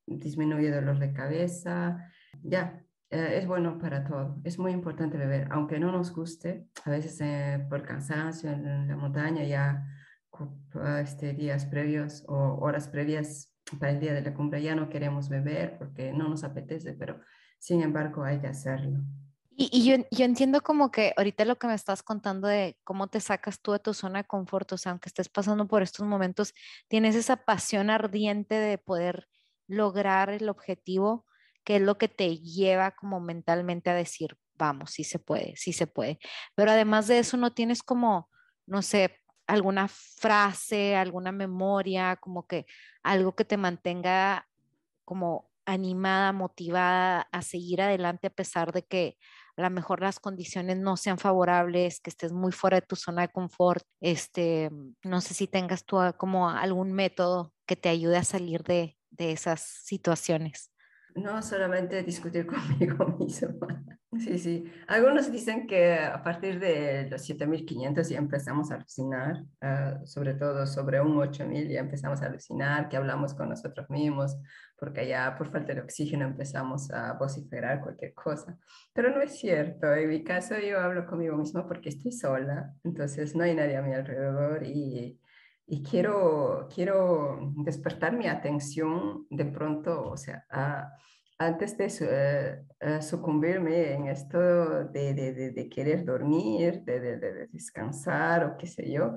[0.05, 2.11] disminuye dolor de cabeza,
[2.43, 4.41] ya, eh, es bueno para todo.
[4.43, 8.97] Es muy importante beber, aunque no nos guste, a veces eh, por cansancio en la
[8.97, 9.87] montaña ya
[10.99, 15.29] este, días previos o horas previas para el día de la cumbre ya no queremos
[15.29, 17.21] beber porque no nos apetece, pero
[17.61, 19.05] sin embargo hay que hacerlo.
[19.59, 23.21] Y, yo, yo, entiendo como que ahorita lo que me estás contando de cómo te
[23.21, 26.53] sacas tú de tu zona de confort, o sea, aunque estés pasando por estos momentos,
[26.89, 29.29] tienes esa pasión ardiente de poder
[29.67, 31.25] lograr el objetivo,
[31.65, 35.73] que es lo que te lleva como mentalmente a decir, vamos, sí se puede, sí
[35.73, 36.19] se puede.
[36.55, 38.29] Pero además de eso, no tienes como,
[38.67, 42.67] no sé, alguna frase, alguna memoria, como que
[43.03, 44.47] algo que te mantenga
[45.07, 49.17] como animada, motivada a seguir adelante a pesar de que
[49.57, 53.23] a lo mejor las condiciones no sean favorables, que estés muy fuera de tu zona
[53.23, 54.71] de confort, este,
[55.03, 59.33] no sé si tengas tú como algún método que te ayude a salir de, de
[59.33, 60.71] esas situaciones.
[61.15, 62.47] No solamente discutir
[62.79, 63.76] conmigo misma,
[64.21, 64.65] Sí, sí.
[64.89, 70.67] Algunos dicen que a partir de los 7500 ya empezamos a alucinar, ah, sobre todo
[70.67, 74.37] sobre un 8000 ya empezamos a alucinar, que hablamos con nosotros mismos,
[74.79, 78.57] porque ya por falta de oxígeno empezamos a vociferar cualquier cosa.
[78.93, 79.93] Pero no es cierto.
[79.93, 83.83] En mi caso yo hablo conmigo mismo porque estoy sola, entonces no hay nadie a
[83.83, 85.19] mi alrededor y,
[85.67, 90.93] y quiero, quiero despertar mi atención de pronto, o sea, a
[91.39, 98.57] antes de eh, eh, sucumbirme en esto de, de, de, querer dormir, de, descansar o
[98.57, 99.17] qué sé yo,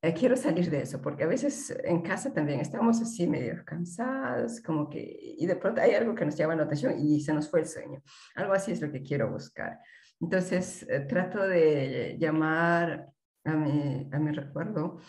[0.00, 4.60] eh, quiero salir de eso, porque a veces en casa también estamos así medio cansados,
[4.60, 7.50] como que, y de pronto hay algo que nos llama la atención y se nos
[7.50, 8.02] fue el sueño.
[8.36, 9.78] Algo así es lo que quiero buscar.
[10.20, 13.10] Entonces, trato de llamar
[13.44, 15.00] a mi, a mi recuerdo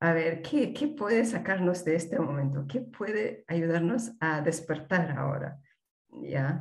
[0.00, 2.66] a ver, ¿qué, ¿qué puede sacarnos de este momento?
[2.68, 5.58] ¿Qué puede ayudarnos a despertar ahora?
[6.10, 6.60] ¿Ya?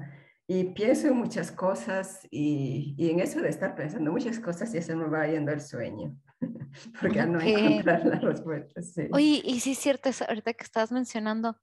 [0.50, 4.82] Y pienso en muchas cosas y, y, en eso de estar pensando muchas cosas ya
[4.82, 6.18] se me va yendo el sueño,
[7.02, 8.94] porque no encontrar las respuestas.
[8.94, 9.10] Sí.
[9.12, 11.58] Oye, y sí es cierto, ahorita que estabas mencionando,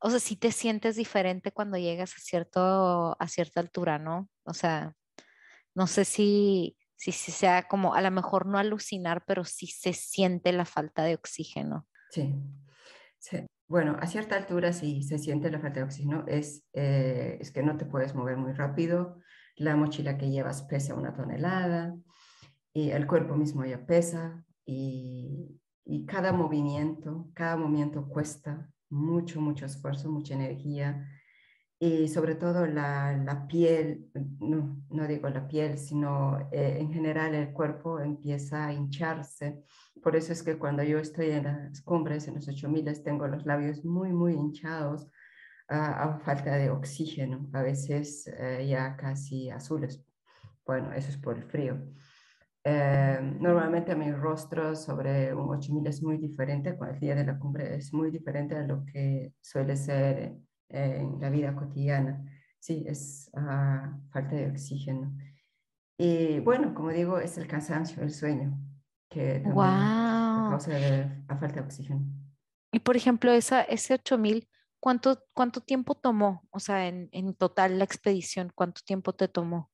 [0.00, 4.28] o sea, si te sientes diferente cuando llegas a, cierto, a cierta altura, ¿no?
[4.44, 4.94] O sea,
[5.74, 9.92] no sé si, si, si sea como, a lo mejor no alucinar, pero sí se
[9.92, 11.88] siente la falta de oxígeno.
[12.10, 12.32] Sí,
[13.18, 13.46] sí.
[13.68, 17.62] Bueno, a cierta altura sí se siente la falta de oxígeno, es, eh, es que
[17.62, 19.18] no te puedes mover muy rápido,
[19.56, 21.94] la mochila que llevas pesa una tonelada,
[22.72, 29.66] y el cuerpo mismo ya pesa, y, y cada movimiento, cada movimiento cuesta mucho, mucho
[29.66, 31.06] esfuerzo, mucha energía,
[31.78, 37.34] y sobre todo la, la piel, no, no, digo la piel, sino eh, en general
[37.34, 39.62] el cuerpo empieza a hincharse.
[40.02, 43.46] Por eso es que cuando yo estoy en las cumbres, en los 8000, tengo los
[43.46, 45.08] labios muy, muy hinchados
[45.68, 50.02] a falta de oxígeno, a veces eh, ya casi azules.
[50.64, 51.78] Bueno, eso es por el frío.
[52.64, 57.38] Eh, normalmente mi rostro sobre un 8000 es muy diferente, con el día de la
[57.38, 60.36] cumbre es muy diferente a lo que suele ser
[60.68, 62.24] en la vida cotidiana.
[62.58, 65.16] Sí, es uh, falta de oxígeno.
[65.96, 68.58] Y bueno, como digo, es el cansancio, el sueño,
[69.08, 70.50] que también wow.
[70.50, 72.00] causa de la falta de oxígeno.
[72.72, 74.48] Y por ejemplo, esa, ese 8000,
[74.80, 76.46] ¿cuánto, ¿cuánto tiempo tomó?
[76.50, 79.70] O sea, en, en total la expedición, ¿cuánto tiempo te tomó?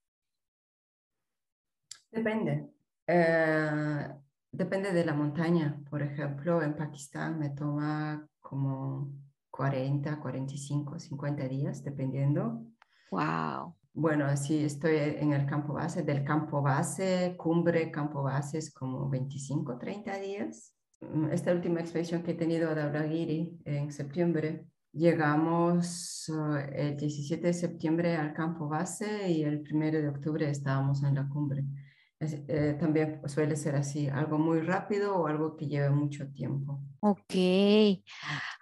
[2.11, 2.71] Depende.
[3.07, 4.09] Eh,
[4.53, 5.81] depende de la montaña.
[5.91, 9.11] Por ejemplo, en Pakistán me toma como
[9.51, 12.65] 40, 45, 50 días, dependiendo.
[13.11, 13.77] Wow.
[13.97, 16.03] Bueno, así estoy en el campo base.
[16.03, 20.75] Del campo base, cumbre, campo base es como 25, 30 días.
[21.01, 27.47] Mm, esta última expedición que he tenido a Daulagiri en septiembre, llegamos eh, el 17
[27.47, 31.65] de septiembre al campo base y el 1 de octubre estábamos en la cumbre.
[32.21, 36.81] Eh, también suele ser así, algo muy rápido o algo que lleve mucho tiempo.
[37.01, 37.35] Ok.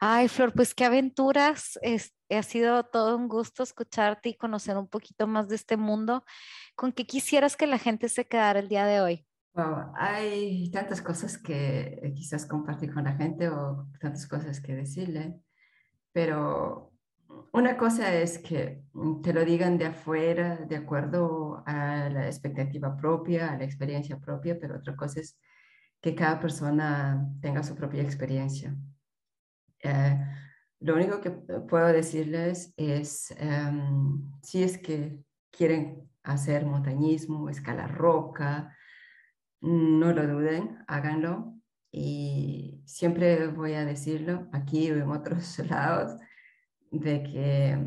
[0.01, 1.79] Ay, Flor, pues qué aventuras.
[1.83, 6.25] Es, ha sido todo un gusto escucharte y conocer un poquito más de este mundo.
[6.75, 9.27] ¿Con qué quisieras que la gente se quedara el día de hoy?
[9.55, 15.39] Wow, hay tantas cosas que quizás compartir con la gente o tantas cosas que decirle,
[16.11, 16.92] pero
[17.53, 18.83] una cosa es que
[19.23, 24.59] te lo digan de afuera, de acuerdo a la expectativa propia, a la experiencia propia,
[24.59, 25.39] pero otra cosa es
[26.01, 28.75] que cada persona tenga su propia experiencia.
[29.81, 30.19] Eh,
[30.81, 38.77] lo único que puedo decirles es, em, si es que quieren hacer montañismo, escalar roca,
[39.61, 41.55] no lo duden, háganlo.
[41.93, 46.21] Y siempre voy a decirlo aquí o en otros lados,
[46.99, 47.79] de que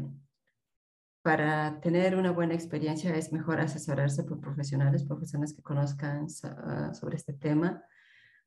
[1.22, 7.16] para tener una buena experiencia es mejor asesorarse por profesionales, personas que conozcan ah, sobre
[7.16, 7.84] este tema,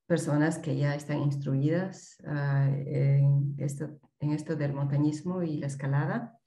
[0.06, 6.38] personas que ya están instruidas ah, en, esto, en esto del montañismo y la escalada.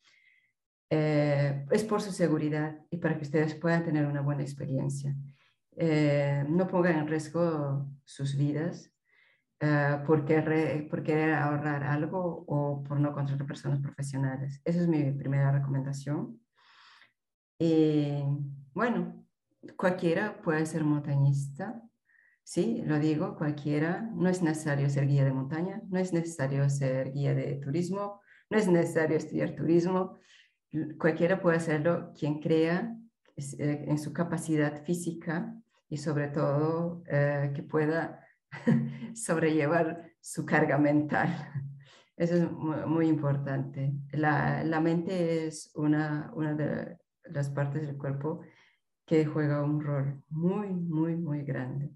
[0.90, 5.16] Eh, es por su seguridad y para que ustedes puedan tener una buena experiencia.
[5.76, 8.92] Eh, no pongan en riesgo sus vidas
[9.62, 14.62] uh, por, querer, ahorrar algo o por no contratar personas profesionales.
[14.66, 16.40] Esa es mi primera recomendación.
[17.60, 18.24] Y
[18.74, 19.26] bueno,
[19.78, 21.82] cualquiera puede ser montañista,
[22.44, 24.10] sí, lo digo, cualquiera.
[24.14, 28.58] No es necesario ser guía de montaña, no es necesario ser guía de turismo, no
[28.58, 30.20] es necesario estudiar turismo.
[30.98, 32.96] Cualquiera puede hacerlo quien crea
[33.36, 35.56] eh, en su capacidad física
[35.90, 38.26] y sobre todo eh, que pueda
[39.16, 41.30] sobrellevar su carga mental.
[42.18, 43.94] Eso es muy, importante.
[44.12, 48.42] La, la, mente es una, una de las partes del cuerpo
[49.06, 51.92] que juega un rol muy, muy, muy grande.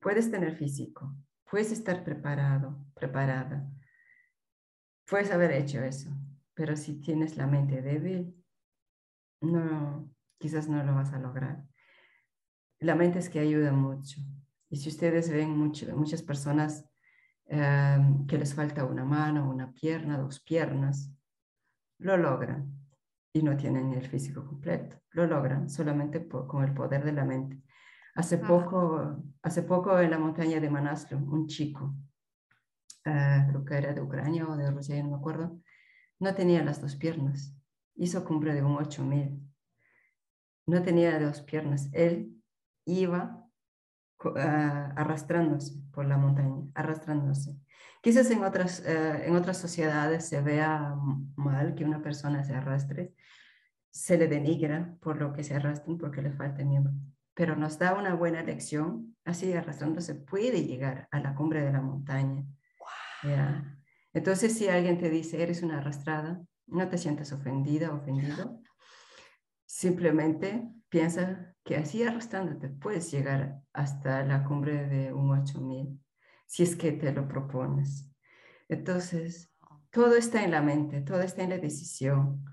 [0.00, 1.16] Puedes tener físico,
[1.50, 3.68] puedes estar preparado, preparada,
[5.06, 6.10] puedes haber hecho eso,
[6.54, 8.34] pero si tienes la mente débil,
[9.40, 11.64] no, quizás no lo vas a lograr.
[12.78, 14.20] La mente es que ayuda mucho.
[14.68, 16.84] Y si ustedes ven muchas personas
[17.46, 21.12] em, que les falta una mano, una pierna, dos piernas,
[21.98, 22.76] lo logran
[23.32, 24.96] y no tienen el físico completo.
[25.10, 27.62] Lo logran solamente con el poder de la mente.
[28.14, 31.94] Hace poco, hace poco en la montaña de Manaslu, un chico,
[33.04, 35.60] eh, creo que era de Ucrania o de Rusia, no me acuerdo,
[36.18, 37.54] no tenía las dos piernas.
[37.94, 39.40] Hizo cumbre de un 8000.
[40.66, 41.88] No tenía dos piernas.
[41.92, 42.42] Él
[42.84, 43.45] iba
[44.24, 44.38] uh,
[44.96, 47.56] arrastrándose por la montaña, arrastrándose.
[48.02, 50.94] Quizás en otras, uh, en otras sociedades se vea
[51.36, 53.14] mal que una persona se arrastre,
[53.90, 56.92] se le denigra por lo que se arrastran porque le falta miembro,
[57.34, 61.80] pero nos da una buena lección, así arrastrándose puede llegar a la cumbre de la
[61.80, 62.44] montaña.
[64.12, 68.60] Entonces, si alguien te dice, eres una arrastrada, no te sientas ofendida, ofendido,
[69.66, 76.00] simplemente piensa que así arrastrándote puedes llegar hasta la cumbre de un 8000,
[76.46, 78.08] si es que te lo propones.
[78.68, 79.52] Entonces,
[79.90, 82.44] todo está en la mente, todo está en la decisión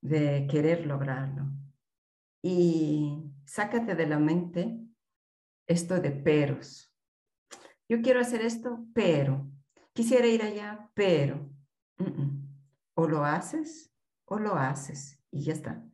[0.00, 1.50] de querer lograrlo.
[2.42, 4.78] Y sácate de la mente
[5.66, 6.94] esto de peros.
[7.88, 9.50] Yo quiero hacer esto, pero.
[9.92, 11.50] Quisiera ir allá, pero.
[12.94, 13.92] O lo haces
[14.26, 15.84] o lo haces y ya está.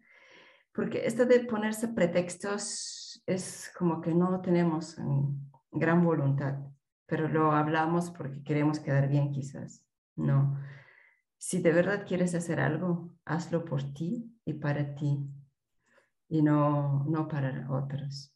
[0.73, 4.97] Porque esto de ponerse pretextos es como que no tenemos
[5.73, 6.59] gran voluntad,
[7.07, 9.85] pero lo hablamos porque queremos quedar bien quizás.
[10.17, 10.59] No.
[11.39, 15.27] Si de verdad quieres hacer algo, hazlo por ti y para ti
[16.29, 18.35] y no, no para otros.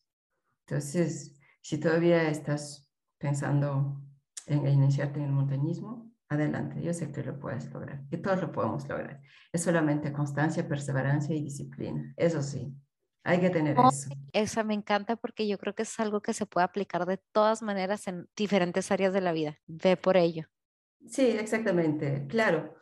[0.67, 4.03] Entonces, si todavía estás pensando
[4.47, 8.53] en iniciarte en el montañismo, adelante, yo sé que lo puedes lograr, que todos lo
[8.53, 9.21] podemos lograr.
[9.53, 12.13] Es solamente constancia, perseverancia y disciplina.
[12.17, 12.75] Eso sí,
[13.25, 14.11] hay que tener eso.
[14.33, 17.63] Esa me encanta porque yo creo que es algo que se puede aplicar de todas
[17.63, 19.59] maneras en diferentes áreas de la vida.
[19.67, 20.47] Ve por ello.
[21.07, 22.27] Sí, exactamente.
[22.29, 22.75] Claro,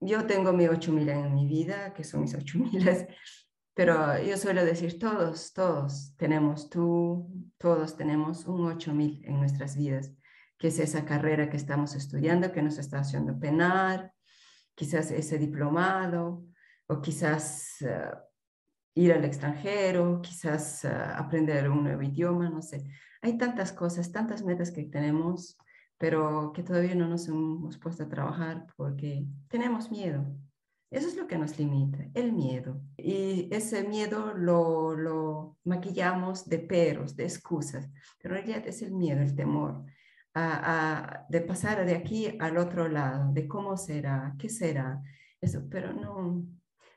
[0.00, 3.06] yo tengo mi 8000 en mi vida, que son mis 8000,
[3.74, 7.28] pero yo suelo decir todos, todos tenemos, tú,
[7.58, 10.12] todos tenemos un 8000 en nuestras vidas
[10.60, 14.12] que es esa carrera que estamos estudiando, que nos está haciendo penar,
[14.74, 16.44] quizás ese diplomado,
[16.86, 18.10] o quizás eh,
[18.94, 22.84] ir al extranjero, quizás eh, aprender un nuevo idioma, no sé.
[23.22, 25.56] Hay tantas cosas, tantas metas que tenemos,
[25.96, 30.26] pero que todavía no nos hemos puesto a trabajar porque tenemos miedo.
[30.90, 32.82] Eso es lo que nos limita, el miedo.
[32.98, 37.88] Y ese miedo lo, lo maquillamos de peros, de excusas,
[38.18, 39.86] pero en realidad es el miedo, el temor
[40.34, 45.02] de pasar de aquí al otro lado, de cómo será, qué será,
[45.40, 46.46] eso, pero no,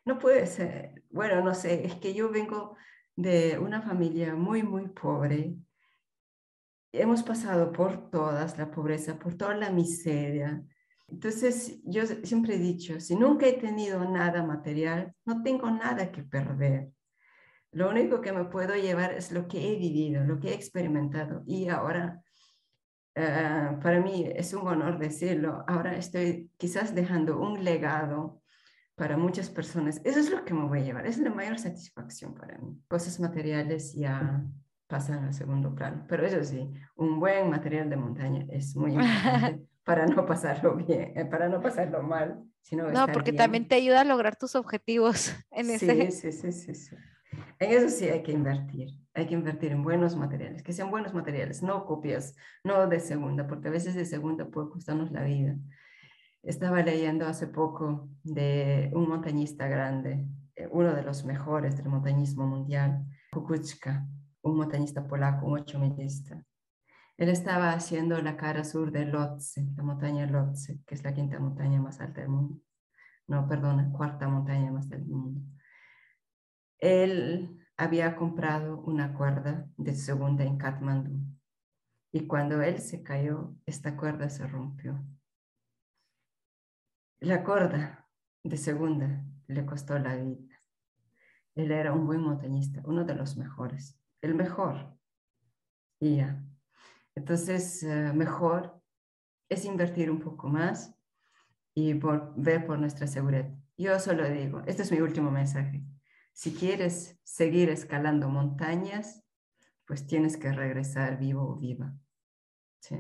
[0.06, 1.04] no puede ser.
[1.10, 2.76] Bueno, no sé, es que yo vengo
[3.16, 5.56] de una familia muy, muy pobre.
[6.92, 10.64] Hemos pasado por todas la pobreza, por toda la miseria.
[11.08, 16.24] Entonces, yo siempre he dicho, si nunca he tenido nada material, no tengo nada que
[16.24, 16.92] perder.
[17.72, 21.44] Lo único que me puedo llevar es lo que he vivido, lo que he experimentado.
[21.48, 22.23] Y ahora
[23.16, 25.64] Ah, para mí es un honor decirlo.
[25.68, 28.42] Ahora estoy quizás dejando un legado
[28.96, 30.02] para muchas personas.
[30.04, 31.06] Eso es lo que me voy a llevar.
[31.06, 32.80] Es la mayor satisfacción para mí.
[32.88, 34.44] Cosas materiales ya
[34.88, 36.06] pasan al segundo plano.
[36.08, 41.14] Pero eso sí, un buen material de montaña es muy importante para no pasarlo bien,
[41.16, 42.44] eh, para no pasarlo mal.
[42.62, 46.12] Sino no, porque también te ayuda a lograr tus objetivos en sí, ese...
[46.12, 46.96] Sí, sí, sí, sí.
[47.60, 51.14] En eso sí hay que invertir, hay que invertir en buenos materiales, que sean buenos
[51.14, 55.56] materiales, no copias, no de segunda, porque a veces de segunda puede costarnos la vida.
[56.42, 62.46] Estaba leyendo hace poco de un montañista grande, eh, uno de los mejores del montañismo
[62.46, 64.06] mundial, Kukuczka,
[64.42, 66.44] un montañista polaco, un ochomilista.
[67.16, 71.40] Él estaba haciendo la cara sur de Lhotse, la montaña Lhotse, que es la quinta
[71.40, 72.60] montaña más alta del mundo.
[73.28, 75.42] No, perdona, cuarta montaña más alta del mundo
[76.84, 81.18] él había comprado una cuerda de segunda en Kathmandu
[82.12, 85.02] y cuando él se cayó, esta cuerda se rompió.
[87.22, 88.10] La cuerda
[88.44, 90.60] de segunda le costó la vida.
[91.56, 94.94] Él era un buen montañista, uno de los mejores, el mejor.
[96.02, 96.44] Ya.
[97.16, 98.82] Entonces, eh, mejor
[99.48, 100.94] es invertir un poco más
[101.74, 103.50] y ver por nuestra seguridad.
[103.78, 105.86] Yo solo digo, este es mi último mensaje
[106.34, 109.24] si quieres seguir escalando montañas,
[109.86, 111.94] pues tienes que regresar vivo o viva.
[112.80, 112.96] Sí.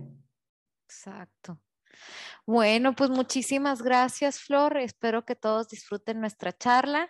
[0.86, 1.62] Exacto.
[2.46, 4.78] Bueno, pues muchísimas gracias, Flor.
[4.78, 7.10] Espero que todos disfruten nuestra charla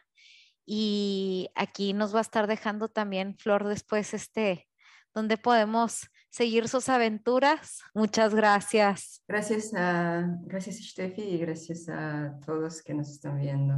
[0.65, 4.67] y aquí nos va a estar dejando también Flor después este
[5.13, 7.82] donde podemos seguir sus aventuras.
[7.93, 9.24] Muchas gracias.
[9.28, 13.76] Gracias a gracias Steffi y gracias a todos que nos están viendo.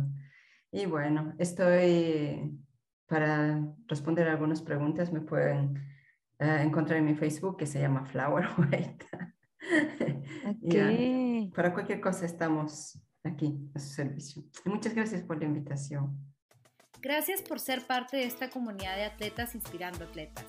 [0.75, 2.59] Y bueno, estoy
[3.05, 5.77] para responder algunas preguntas me pueden
[6.37, 9.05] eh, encontrar en mi Facebook que se llama Flower White.
[11.55, 14.43] para cualquier cosa estamos aquí a su servicio.
[14.65, 16.13] muchas gracias por la invitación.
[17.01, 20.45] Gracias por ser parte de esta comunidad de atletas inspirando atletas.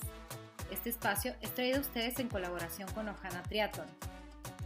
[0.73, 3.87] Este espacio es traído a ustedes en colaboración con Ojana Triathlon,